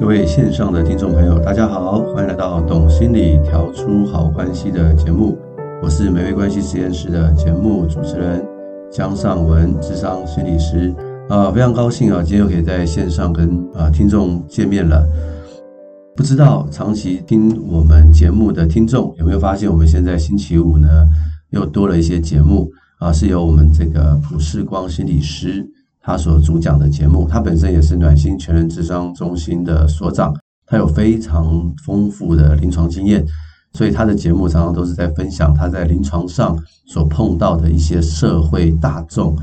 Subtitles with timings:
[0.00, 5.36] 各位线上的听众朋友，大家好，欢迎来到《懂心理调出好关系》的节目，
[5.82, 8.42] 我是美味关系实验室的节目主持人
[8.90, 10.90] 江尚文，智商心理师
[11.28, 15.06] 啊、非常高兴啊，今天又可以在线上跟啊、听众见面了。
[16.16, 20.88] 不知道长期听我们节目的听众有没有发现，我们现在星期五呢
[21.50, 25.62] 又多了一些节目啊、是由我们这个普世光心理师。
[26.10, 30.34] 他所主讲的节目，他本身也是暖心全人智商中心的所长，
[30.66, 33.24] 他有非常丰富的临床经验，
[33.74, 39.38] 所以他的节目常常都是在分享他在临床上所碰到的一些社会大众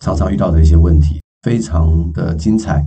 [0.00, 2.82] 常常遇到的一些问题，非常的精彩。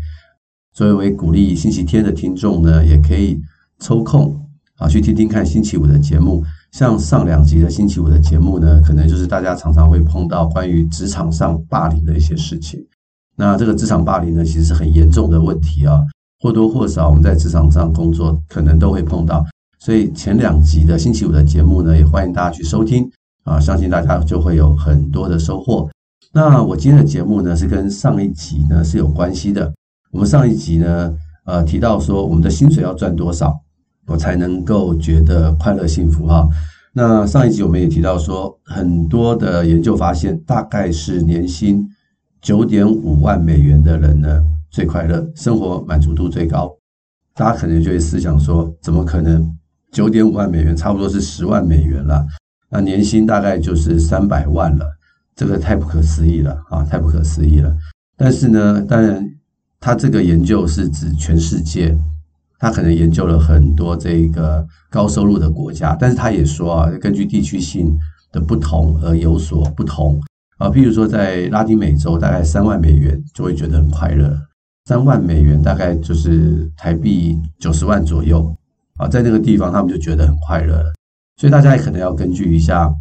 [0.74, 3.40] 所以，为鼓励星期天的听众呢，也可以
[3.80, 4.36] 抽空
[4.78, 6.44] 啊去听听看星期五的节目。
[6.72, 12.84] 像上两集的星期五的节目呢，可能就是大家常常会碰到关于职场上霸凌的一些事情。
[13.40, 16.04] 那这个职场霸凌呢，其实是很严重的问题啊，
[16.42, 19.46] 或多或少我们在职场上工作可能都会碰到，
[19.80, 23.10] 所以前两集的星期五的节目呢，也欢迎大家去收听
[23.46, 25.90] 啊，相信大家就会有很多的收获。
[26.34, 29.72] 那我今天的节目呢，是跟上一集呢是有关系的。
[30.12, 31.14] 我们上一集呢，
[31.46, 33.58] 呃，提到说我们的薪水要赚多少，
[34.06, 36.46] 我才能够觉得快乐幸福哈。
[36.92, 41.88] 那上一集我们也提到说，很多的研究发现，大概是年薪。
[42.42, 46.74] 九点五万美元的人呢，最快乐，生活满足度最高。
[47.36, 49.56] 大家可能就会思想说，怎么可能？
[49.92, 52.26] 九点五万美元差不多是十万美元了，
[52.70, 54.86] 那年薪大概就是三百万了，
[55.36, 57.76] 这个太不可思议了啊，太不可思议了。
[58.16, 59.26] 但是呢，当然，
[59.80, 61.98] 他这个研究是指全世界，
[62.60, 67.98] 他可能研究了很多这个高收入的国家，但是他也说啊，根据地区性
[68.32, 70.22] 的不同而有所不同。
[70.60, 74.38] 啊，譬如说在拉丁美洲，大概三万美元就会觉得很快乐，
[74.86, 78.54] 三万美元大概就是台币九十万左右
[78.98, 80.84] 啊，在那个地方他们就觉得很快乐。
[81.38, 82.94] 所以大家也可能要根据一下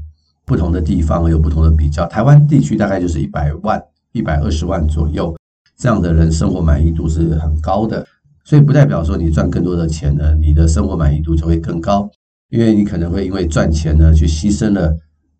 [0.47, 2.07] 不同的地方有不同的比较。
[2.07, 3.83] 台湾地区大概就是一百万、
[4.13, 5.37] 一百二十万左右，
[5.77, 8.07] 这样的人生活满意度是很高的。
[8.45, 12.09] 所以不代表说你赚更多的钱呢，你的生活满意度就会更高，
[12.51, 14.97] 因为你可能会因为赚钱呢去牺牲了。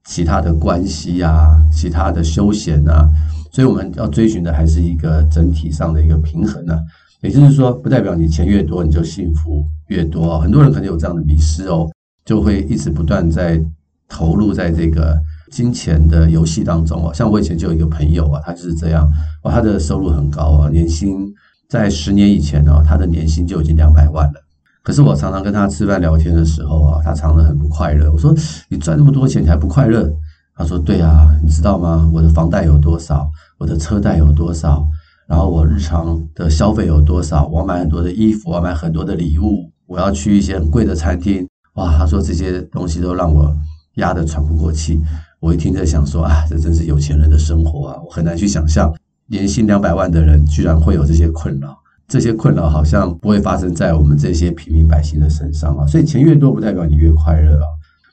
[0.09, 3.07] 其他的关系啊，其他的休闲啊，
[3.53, 6.81] 所以我们要追寻的还是一个整体上的一个平衡呢、啊。
[7.21, 10.41] 也就是说，不代表你钱越多你就幸福越多。
[10.41, 11.87] 很多人可能有这样的迷失哦，
[12.25, 13.63] 就会一直不断在
[14.09, 15.21] 投入在这个
[15.51, 17.13] 金钱的游戏当中哦。
[17.13, 19.07] 像我以前就有一个朋友啊，他就是这样，
[19.43, 21.31] 哦，他的收入很高啊，年薪
[21.69, 24.41] 在十年以前呢，他的年薪就已经两百万了。
[24.89, 28.11] 可是我常常跟他吃饭聊天的时候啊，他常常很不快乐。
[28.11, 28.35] 我说
[28.71, 30.11] ：“你赚那么多钱，你还不快乐？”
[30.57, 32.11] 他说：“对啊，你知道吗？
[32.11, 33.31] 我的房贷有多少？
[33.59, 34.83] 我的车贷有多少？
[35.27, 37.47] 然后我日常的消费有多少？
[37.49, 41.47] 我买很多的衣服，我买很多的礼物，我要去一些很贵的餐厅。
[41.75, 43.55] 哇！”他说这些东西都让我
[43.97, 44.99] 压得喘不过气。
[45.39, 48.01] 我一听在想说：“啊，这真是有钱人的生活啊！
[48.07, 48.91] 我很难去想象
[49.27, 51.77] 年薪两百万的人居然会有这些困扰。”
[52.09, 57.67] 这些困扰好像不会发生在我们这些平民百姓的身上啊，所以钱越多不代表你越快乐啊。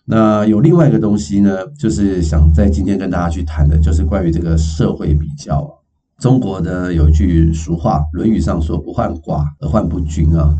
[0.03, 5.71] 那有另外一个东西呢，就是想在今天跟大家去谈的，就是关于这个社会比较啊。
[6.19, 10.55] 中国呢有一句俗话，《论语》上说“不患寡而患不均”啊。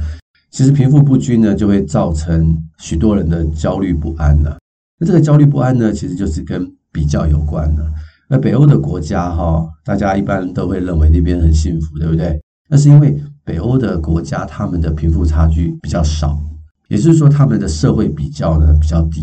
[0.50, 4.56] 其实贫富不均呢，就会造成许多人的焦虑不安呢。
[4.98, 7.86] 那这个焦虑不安呢，其实就是跟比较有关的。
[8.30, 12.42] 那北欧的国家哈，大家一般都会认为那边很幸福，对不对？
[12.68, 16.40] 那是因为北欧的国家，他们的贫富差距比较少，
[16.88, 19.22] 也就是说，他们的社会比较呢比较低。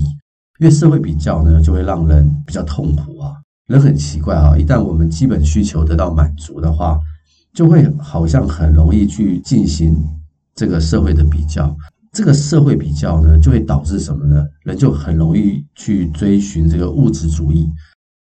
[0.61, 3.33] 因为社会比较呢，就会让人比较痛苦啊。
[3.67, 7.01] 人很奇怪啊，一旦我们基本需求得到满足的话，
[7.53, 9.97] 就会好像很容易去进行
[10.55, 11.75] 这个社会的比较。
[12.13, 14.47] 这个社会比较呢，就会导致什么呢？
[14.63, 17.69] 人就很容易去追寻这个物质主义。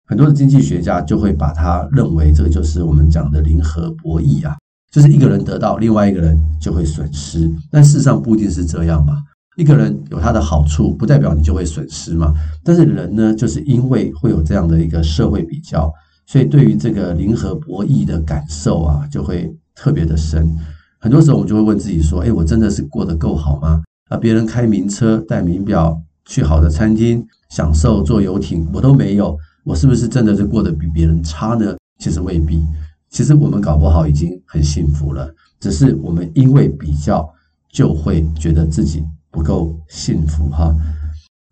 [0.06, 4.57] 很多的经济学家就会把它认为，这个就是我们讲的零和博弈啊。
[4.97, 9.13] 就是一个人得到，另外一个人就会损失，但事实上不一定是这样嘛。
[9.59, 12.33] 一个人有他的好处，不代表你就会损失嘛。
[12.65, 15.93] 但是人呢，就是因为会有这样的一个社会比较，
[16.27, 20.48] 所以对于这个零和博弈的感受啊，就会特别的深。
[20.98, 23.83] 很多时候我们就会问自己说：“诶，我真的是过得够好吗？
[24.09, 32.63] 啊，别人开名车、戴名表、去好的餐厅、享受坐游艇，我都没有，我是不是真的是过得比别人差呢？”其实未必。
[33.11, 37.29] 其实我们搞不好已经很幸福了，只是我们因为比较，
[37.73, 40.75] 就会觉得自己不够幸福哈。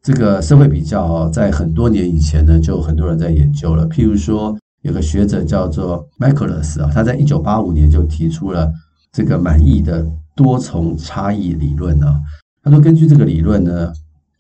[0.03, 3.89] 这个社会比较啊，在很多年以前呢，就很多人在研究了。
[3.89, 8.71] 譬如说，有个学者叫做麦克勒斯啊，他在一九八五年就提出了
[9.13, 12.21] 这个满意的多重差异理论呢。
[12.63, 13.93] 他说，根据这个理论呢，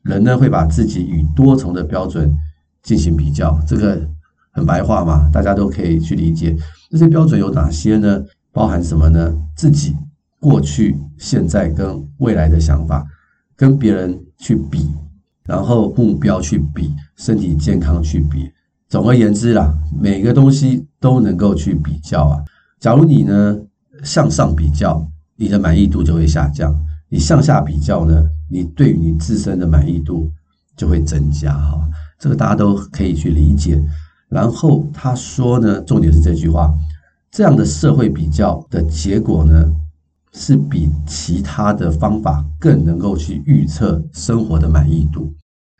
[0.02, 2.30] 人呢会把自己与多重的标准
[2.82, 3.58] 进行比较。
[3.66, 4.06] 这个
[4.54, 6.56] 很白话嘛，大家都可以去理解。
[6.88, 8.22] 这些标准有哪些呢？
[8.52, 9.36] 包含什么呢？
[9.56, 9.96] 自己
[10.38, 13.04] 过去、现在跟未来的想法，
[13.56, 14.88] 跟别人去比，
[15.44, 18.48] 然后目标去比，身体健康去比。
[18.88, 22.38] 总而言之啦，每个东西都能够去比较啊。
[22.78, 23.58] 假如你呢
[24.04, 25.04] 向上比较，
[25.34, 26.72] 你的满意度就会下降；
[27.08, 30.30] 你向下比较呢，你对于你自身的满意度
[30.76, 31.88] 就会增加哈。
[32.20, 33.82] 这个大家都可以去理解。
[34.34, 36.74] 然后他说呢，重点是这句话。
[37.30, 39.64] 这样的社会比较的结果呢，
[40.32, 45.32] 是比其他的方法更能够去预测生活的满意度。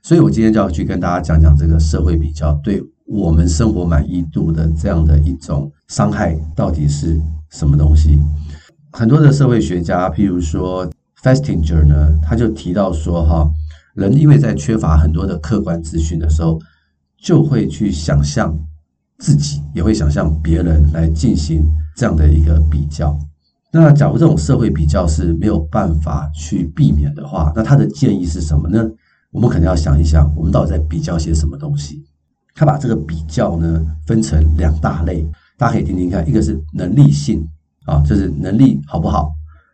[0.03, 8.21] 所以我今天就要去跟大家讲讲这个社会比较对我们生活满意度的这样的一种伤害到底是什么东西。
[8.93, 10.89] 很多的社会学家，譬如说
[11.23, 13.51] Festinger 呢，他就提到说，哈，
[13.95, 16.61] 人因为在缺乏很多的客观资讯的时候，
[17.25, 18.57] 就会去想象。
[19.19, 21.65] 自己也会想象别人来进行
[21.97, 23.17] 这样的一个比较。
[23.73, 28.85] 那假如这种社会比较是没有办法去避免的话，那他的建议是什么呢？
[29.31, 32.05] 我们可能要想一想，我们到底在比较些什么东西？
[32.57, 35.25] 他把这个比较呢分成两大类，
[35.57, 36.29] 大家可以听听看。
[36.29, 37.49] 一个是能力性
[37.87, 39.29] 啊，就是能力好不好；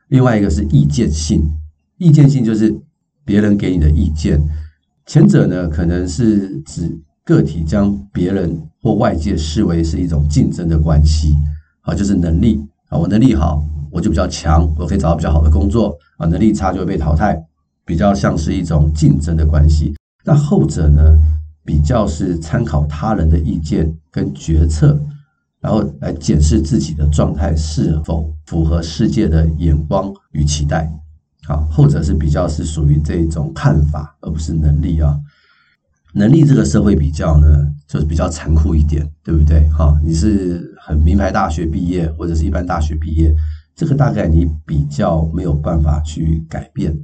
[0.08, 1.43] 另外一个是意见性，
[1.97, 2.79] 意见性就是
[3.25, 4.38] 别人给你的意见。
[5.06, 6.94] 前者呢，可能是指
[7.31, 11.37] 个体将别人或外界视为是一种竞争的关系，
[11.82, 17.41] 啊，就是能力啊，我能力好，我就比较强，我可以找到比较好的工作啊，能力差就会被淘汰，
[17.85, 19.94] 比较像是一种竞争的关系。
[20.25, 21.17] 那后者呢，
[21.65, 25.00] 比较是参考他人的意见跟决策，
[25.61, 30.91] 然后来检视自己的状态是否符合世界的眼光与期待。
[31.44, 35.17] 好，后者是比较是属于这种看法，而不是能力啊。
[36.12, 39.69] 能力这个社会比较呢，就是比较残酷一点，对不对？
[39.71, 43.35] 哈，你是很名牌大学毕业，或者是一般大学毕业，
[43.77, 46.97] 这个大概你比较没有办法去改变。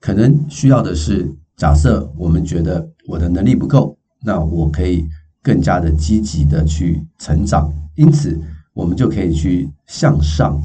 [0.00, 5.06] 可能需要的是，假设我们觉得我的能力不够，那我可以
[5.42, 8.36] 更加的积极的去成长，因此
[8.74, 10.60] 我们就可以去向上，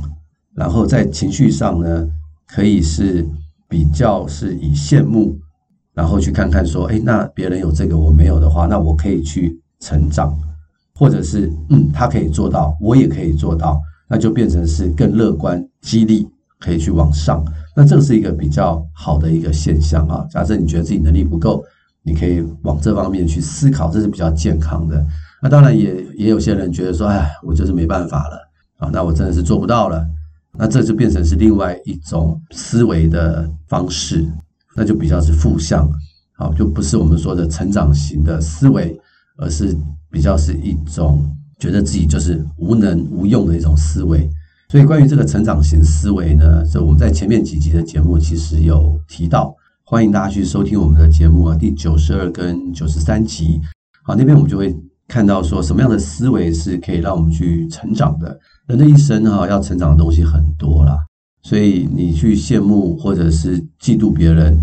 [0.55, 2.07] 然后在情绪上呢，
[2.47, 3.23] 可以是
[3.69, 5.37] 比较是以羡慕。
[5.93, 10.35] 然后去看看说，哎，那别人有这个我没有的话，那我可以去成长，
[10.95, 16.27] 或者是嗯，他可以做到，我也可以做到，那就变成是更乐观、激励，
[16.59, 17.45] 可以去往上。
[17.75, 20.25] 那这是一个比较好的一个现象啊。
[20.29, 21.63] 假设你觉得自己能力不够，
[22.01, 25.05] 你可以往这方面去思考，这是比较健康的。
[25.41, 28.37] 那当然也也有些人觉得说，哎，我就是没办法了
[28.77, 30.05] 啊，那我真的是做不到了。
[30.55, 34.23] 那这就变成是另外一种思维的方式。
[34.75, 35.89] 那就比较是负向，
[36.35, 38.99] 好，就不是我们说的成长型的思维，
[39.37, 39.75] 而是
[40.09, 41.23] 比较是一种
[41.59, 44.29] 觉得自己就是无能无用的一种思维。
[44.69, 49.55] 所以关于这个成长型思维呢，就我们在前面几集的节目其实有提到，
[49.85, 53.61] 欢迎大家去收听我们的节目啊，第九十二跟九十三集。
[54.03, 54.75] 好，那边我们就会
[55.07, 58.39] 看到说什么样的思维是可以让我们去成长的。
[58.65, 60.97] 人的一生哈，要成长的东西很多啦。
[61.43, 64.57] 所以你去羡慕或者是嫉妒别人，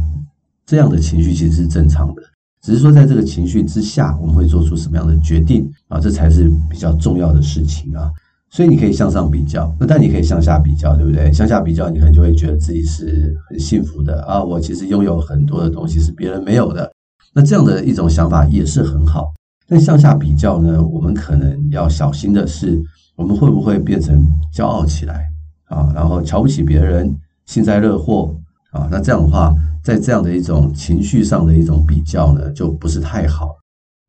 [0.66, 2.22] 这样的情绪其实是正常的，
[2.62, 6.00] 只是说在这个情绪之下，我们会做出什么样的决定啊？
[6.00, 8.10] 这才是比较重要的事情啊。
[8.52, 11.32] 所以你可以向上比较，那但你可以向下比较，对不对？
[11.32, 14.42] 向下比较，你可能就会觉得自己是很幸福的啊。
[14.42, 16.90] 我其实拥有很多的东西是别人没有的，
[17.32, 19.32] 那这样的一种想法也是很好。
[19.68, 22.82] 但向下比较呢，我们可能要小心的是，
[23.14, 24.20] 我们会不会变成
[24.52, 25.26] 骄傲起来？
[25.70, 28.36] 啊，然后瞧不起别人，幸灾乐祸
[28.72, 33.56] 啊，那这样的话，在这样的一种情绪上的一种比较呢，就不是太好。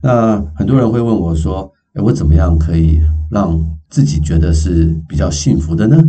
[0.04, 3.00] 那很多人会问我说：“诶，我怎么样可以
[3.30, 3.58] 让
[3.90, 6.04] 自己觉得是比较幸福的呢？”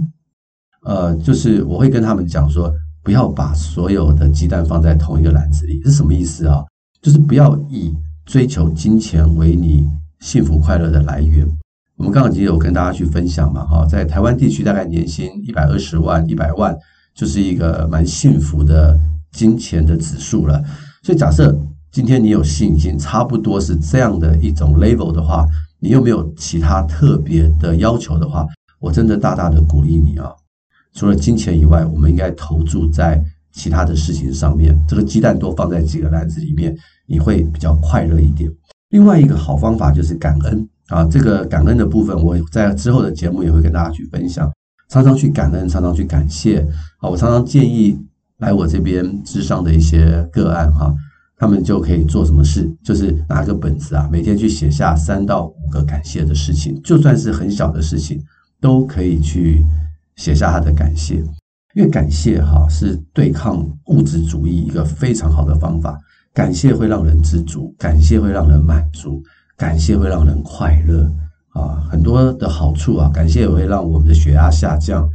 [0.85, 6.65] 呃，就是我会跟他们讲说，不要把所有的鸡蛋放在同一个篮子里，是什么意思啊？
[7.03, 7.95] 就是不要以
[8.25, 9.87] 追求金钱为你
[10.21, 11.47] 幸福快乐的来源。
[11.97, 16.77] 我们刚刚已经有跟大家去分享嘛，哈，在台湾地区大概年薪一百二十万、一百万，
[17.15, 18.99] 就是一个蛮幸福的
[19.33, 20.63] 金钱的指数了。
[21.03, 21.57] 所以假设
[21.91, 25.47] 今天你有幸已经差不多是这样的一种 level 的话，
[25.79, 28.47] 你又没有其他特别的要求的话，
[28.81, 30.33] 我真的大大的鼓励你啊！
[30.95, 33.23] 除了金钱以外，我们应该投注在
[33.53, 34.77] 其他的事情上面。
[34.89, 36.75] 这个鸡蛋多放在几个篮子里面，
[37.07, 38.51] 你会比较快乐一点。
[38.91, 40.69] 另外一个好方法就是感恩。
[40.89, 44.51] 啊，这个感恩的部分，我在之后的节目也会跟大家去分享。
[44.89, 46.59] 常常去感恩，常常去感谢
[46.99, 47.09] 啊。
[47.09, 47.99] 我常常建议
[48.39, 50.95] 来我这边咨商的一些个案哈，
[51.39, 58.23] 他们就可以做什么事，就是拿个本子啊，每天去写下三到五个感谢的事情，就算是很小的事情，
[58.61, 59.65] 都可以去
[60.17, 61.25] 写下他的感谢。
[61.75, 65.99] 因为感谢哈是对抗物质主义一个非常好的方法，
[66.35, 69.23] 感谢会让人知足，感谢会让人满足，
[69.57, 71.11] 感谢会让人快乐。
[71.55, 75.07] 啊，很多的好处啊，感谢也会让我们的血压下降，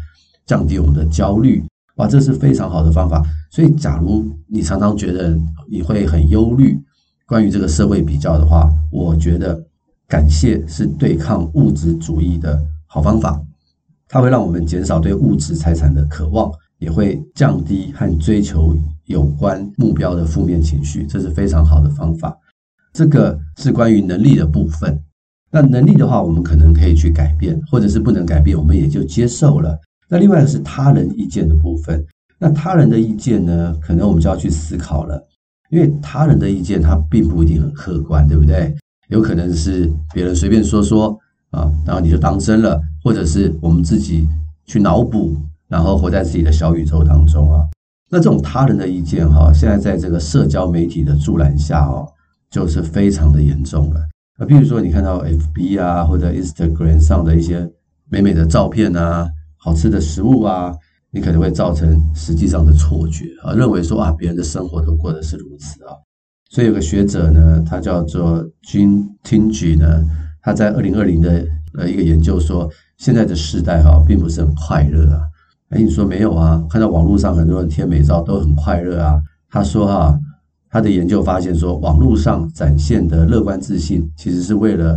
[0.46, 1.64] 降低我们的焦虑，
[1.96, 3.24] 哇，这是非常好的方法。
[3.50, 5.36] 所以，假如你常常觉得
[5.68, 6.80] 你会很忧虑，
[7.26, 9.60] 关于这个社会比较的话，我觉得
[10.08, 13.42] 感谢是对抗物质主义的好方法，
[14.08, 22.38] 它会让我们减少对物质财产的渴望，也会降低和追求有关目标的负面情绪，这是非常好的方法。
[22.98, 25.00] 这个是关于能力的部分。
[25.52, 29.80] 那能力的话，我们可能可以去改变，或者是不能改变，我们也就接受了。
[30.10, 32.04] 那另外是他人意见的部分。
[32.40, 35.24] 那他人的意见呢，可能我们就要去思考了，
[35.70, 38.74] 因为他人的意见他并不一定很客观，对不对？
[39.10, 41.16] 有可能是别人随便说说
[41.52, 44.28] 啊，然后你就当真了，或者是我们自己
[44.66, 45.38] 去脑补，
[45.68, 47.62] 然后活在自己的小宇宙当中啊。
[48.10, 52.12] 那这种他人的意见哈，现在在这个社交媒体的助澜下哦，
[52.50, 54.00] 就是非常的严重了。
[54.40, 57.70] 那，比如说你看到 FB 啊，或者 Instagram 上的一些
[58.10, 59.28] 美美的照片啊，
[59.58, 60.74] 好吃的食物啊，
[61.12, 65.92] 你可能会造成实际上的错觉啊，认为说啊，别人的生活都过得是如此啊。
[66.50, 70.04] 所以有个学者呢，他叫做 Jean Tingy 呢，
[70.42, 71.46] 他在二零二零的
[71.78, 75.22] 呃一个研究说，现在的时代哈，并不是很快乐啊。
[75.70, 76.64] 哎，你说没有啊？
[76.70, 79.20] 看到网络上很多人贴美照都很快乐啊。
[79.50, 80.18] 他说哈。
[80.78, 84.96] 他的研究发现说，网络上展现的乐观自信，其实是为了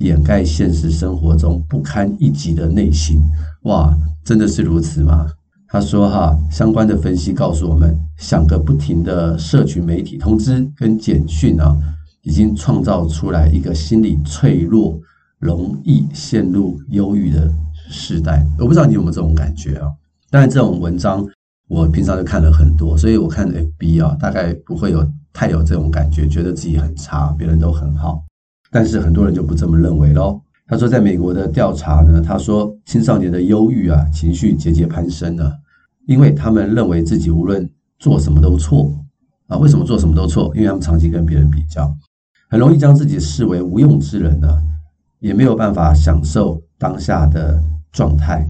[0.00, 3.22] 掩盖现实生活中不堪一击的内心。
[3.62, 5.26] 哇，真的是如此吗？
[5.66, 11.74] 他说哈，相关的分析告诉我们，响个不停的社群媒体通知跟简讯啊，
[12.20, 15.00] 已经创造出来一个心理脆弱、
[15.38, 17.50] 容易陷入忧郁的
[17.88, 18.46] 时代。
[18.58, 19.88] 我不知道你有没有这种感觉啊？
[20.30, 21.26] 当然，这种文章。
[21.68, 28.22] 我平常就看了很多，所以我看 FB 啊，大概不会有太有这种感觉，觉得自己很差，别人都很好。
[28.70, 30.40] 但是很多人就不这么认为喽。
[30.66, 35.52] 他说，在美国的调查呢，他说青少年的忧郁啊，情绪节节攀升呢，
[36.06, 37.68] 因为他们认为自己无论
[37.98, 38.90] 做什么都错
[39.46, 39.58] 啊。
[39.58, 40.50] 为什么做什么都错？
[40.54, 41.94] 因为他们长期跟别人比较，
[42.48, 44.62] 很容易将自己视为无用之人呢，
[45.18, 48.48] 也没有办法享受当下的状态，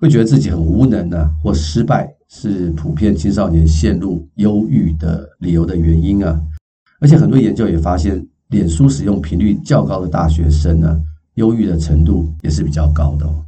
[0.00, 2.12] 会觉得自己很无能呢，或失败。
[2.32, 6.40] 是普遍青少年陷入忧郁的理由的原因啊，
[7.00, 10.96] 而且很多研究也发现，脸书使用频率较高的大学生呢，
[11.34, 13.44] 忧郁的程度也是比较高的哦。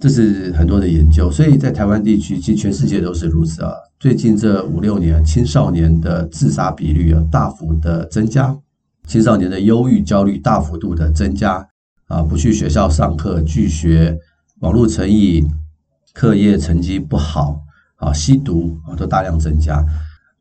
[0.00, 3.72] 这是很多的研究，所以在台湾地区，其实全世界都是如此啊。
[4.00, 8.52] 最近这五六年，青少年的自杀比率啊大幅的增加，
[9.06, 11.64] 青少年的忧郁焦虑大幅度的增加
[12.08, 14.18] 啊，不去学校上课，拒学，
[14.62, 15.44] 网络成瘾，
[16.14, 17.60] 课业成绩不好。
[17.96, 19.84] 啊，吸毒啊，都大量增加。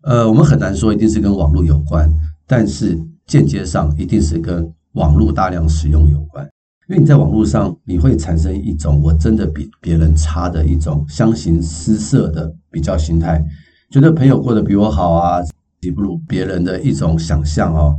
[0.02, 2.12] 呃，我们很难说一定是跟网络有关，
[2.48, 6.44] 但是间接上一定是跟网络大量使用有关。
[6.88, 13.44] 因为你在网络上，你会产生一种我真的比别人差的一种相形失色的比较心态，
[13.92, 15.40] 觉得朋友过得比我好啊，
[15.80, 17.96] 比不如别人的一种想象哦，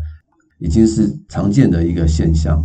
[0.59, 2.65] 已经是常见的一个现象。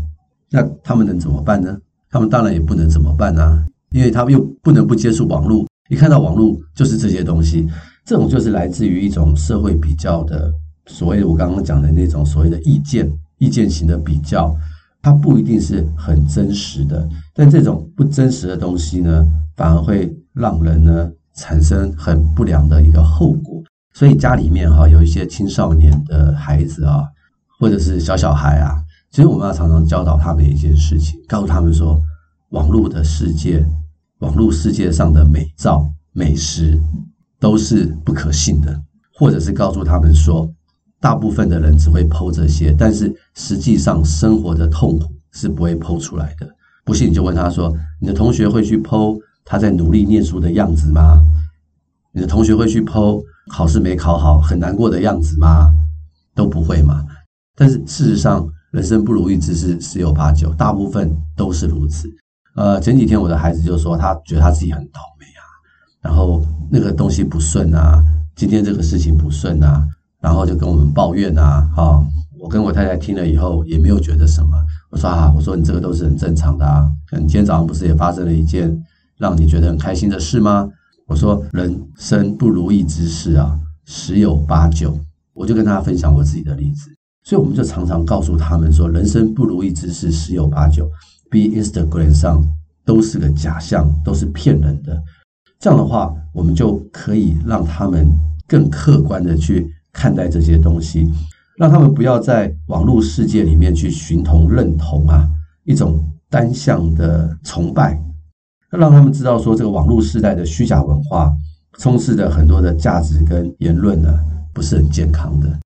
[0.50, 1.78] 那他们能怎么办呢？
[2.10, 5.66] 他们当然也不能怎么办啊，因为他们又不能不接触网络。
[5.90, 7.68] 一看到网络就是这些东西，
[8.06, 10.52] 这种就是来自于一种社会比较的
[10.86, 14.54] 所谓我刚刚讲的那种所谓的意见、意见型的比较，
[15.02, 17.08] 它不一定是很真实的。
[17.34, 23.64] 但这种不真实的东西呢，反而会让人呢产生很不良的一个后果。
[23.94, 27.04] 所以家里面哈有一些青少年的孩子啊，
[27.60, 28.76] 或者是小小孩啊，
[29.12, 32.00] 其实我们要常常教导他们一件事情，告诉他们说，
[32.50, 33.66] 网络的世界。
[34.20, 36.82] 网络世界上的美照、美食
[37.40, 38.82] 都是不可信的，
[39.14, 40.52] 或者是告诉他们说，
[41.00, 46.50] 大部分的人只会 po 这些，但是实际上生活的痛苦是不会 po 出来的。
[46.84, 47.72] 不信你就问他说
[48.02, 51.24] ：“你的同学会去 po 他在努力念书的样子吗？
[52.12, 55.72] 你的同学会去 po 考试没考好很难过的样子吗？
[56.34, 57.06] 都不会嘛。
[57.56, 62.08] 但是事实上，人生不如意之事十有八九，大部分都是如此。”
[62.56, 65.42] 呃，前几天我的孩子就说，他觉得他自己很倒霉啊，
[66.00, 68.04] 然后那个东西不顺啊，
[68.36, 69.84] 今天这个事情不顺啊，
[70.22, 72.06] 然后就跟我们抱怨啊，哈，
[72.40, 74.56] 我跟我太太听了以后也没有觉得什么，
[74.92, 78.72] 我说啊，我说你这个都是很正常的啊，你今天早上不是也发生了一件
[79.18, 80.70] 让你觉得很开心的事吗？
[81.08, 84.96] 我说人生不如意之事啊，十有八九。
[85.34, 86.90] 我就跟大家分享我自己的例子，
[87.28, 90.90] 所以我们就常常告诉他们说，人生不如意之事十有八九
[91.30, 92.42] ，，be Instagram 上
[92.86, 94.98] 都是个假象，都是骗人的。
[95.60, 98.10] 这样的话，我们就可以让他们
[98.48, 101.12] 更客观的去看待这些东西，
[101.58, 105.28] 让他们不要在网络世界里面去寻同认同啊，
[105.66, 108.02] 一种单向的崇拜。
[108.70, 111.36] 让他们知道说，这个网络时代的虚假文化
[111.78, 114.18] 充斥着很多的价值跟言论呢，
[114.54, 115.60] 不是很健康的。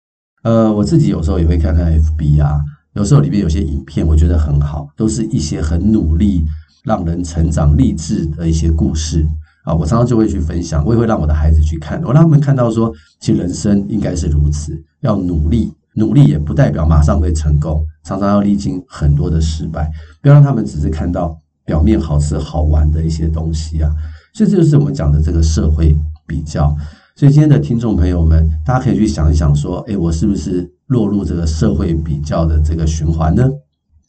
[0.43, 2.59] 呃，我自己有时候也会看看 FB 啊，
[2.93, 6.43] 有时候里面有些影片，我觉得很好，都是一些很努力、
[6.83, 9.25] 让人成长、励志的一些故事
[9.63, 9.73] 啊。
[9.73, 21.37] 我常常就会去分享，我也会让我的孩子去看，我让他们看到说，其实人生应该是如此，要努力，努力也不代表马上会成功，常常要历经很多的失败，不要让他们只是看到。
[21.63, 23.89] 表面好吃好玩的一些东西啊，
[24.33, 25.95] 所以这就是我们讲的这个社会
[26.25, 26.75] 比较。
[27.15, 33.47] 所以今天的听众朋友们，大家可以去想一想，说，哎，我是不是落入这个社会比较的这个循环呢？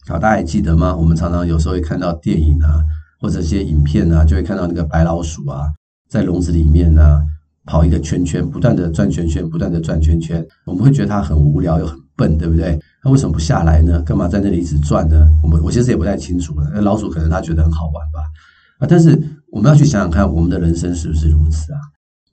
[0.06, 0.94] 好，大家还记得吗？
[0.97, 2.82] 我们常常有时候会看到电影啊，
[3.21, 5.66] 或者一些影片啊，就会看到那个白老鼠啊，
[6.09, 7.23] 在笼子里面啊，
[7.66, 12.78] 跑一个圈圈，不断的转圈圈，不断的转圈圈，我们会觉得它很无聊又很笨，对不对？
[13.04, 14.00] 那为什么不下来呢？
[14.02, 15.28] 干嘛在那里一直转呢？
[15.42, 16.71] 我们我其实也不太清楚了。
[16.73, 18.21] 那老鼠可能它觉得很好玩吧？
[18.78, 21.78] 啊，但是我们要去想想看，我们的人生是不是如此啊？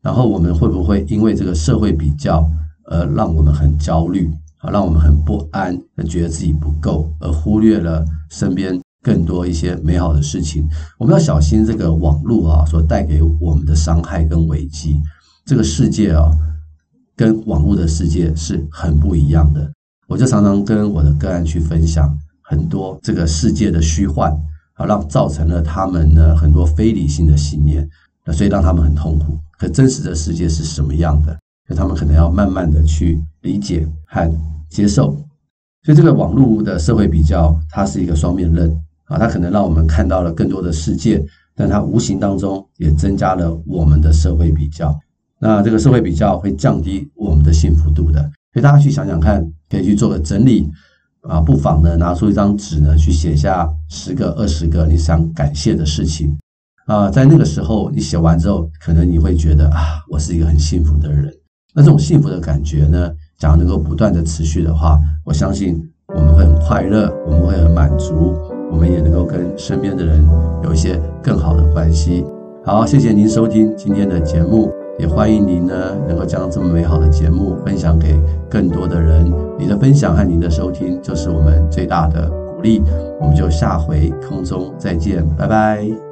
[0.01, 2.49] 然后我们会不会因为这个社会比较，
[2.85, 4.29] 而让我们很焦虑
[4.59, 5.77] 啊，让我们很不安，
[6.07, 10.67] 觉得自己不够，而忽略了身边更多一些美好的事情？
[10.97, 14.99] 我们要小心这个网络啊所带给我们的伤害跟危机。
[15.45, 16.31] 这个世界啊，
[17.15, 19.69] 跟网络的世界是很不一样的。
[20.07, 24.31] 我就常常跟我的个案去分享很多这个世界的虚幻，
[24.73, 27.87] 啊，让造成了他们呢很多非理性的信念，
[28.25, 29.37] 那所以让他们很痛苦。
[29.59, 31.37] 可真实的世界是什么样的？
[31.67, 34.31] 所以他们可能要慢慢的去理解和
[34.69, 35.11] 接受。
[35.83, 38.71] 所以这个网络的社会比较，它是一个双面刃
[39.05, 41.23] 啊，它可能让我们看到了更多的世界，
[41.55, 44.97] 但它无形当中也增加了我们的社会比较。
[45.39, 48.21] 那这个社会比较会降低我们的幸福度的。
[48.53, 50.69] 所以大家去想想看，可以去做个整理
[51.21, 56.37] 啊，不妨呢拿出一张纸呢，去写下十个、二十个你想感谢的事情
[56.89, 57.09] 啊。
[57.09, 61.33] 在那个时候，你写完之后，可能你会觉得啊，我是一个很幸福的人。
[61.73, 65.79] 那这种幸福的感觉呢，假如能够不断的持续的话，我相信
[66.13, 68.35] 我们会很快乐，我们会很满足，
[68.71, 70.27] 我们也能够跟身边的人
[70.63, 72.25] 有一些更好的关系。
[72.65, 74.71] 好，谢谢您收听今天的节目。
[74.99, 79.31] 也欢迎您呢，能够将这么美好的节目分享给更多的人。
[79.57, 82.83] 你的分享和您的收听，就是我们最大的鼓励。
[83.21, 86.08] 我们就下回空中再见，拜拜。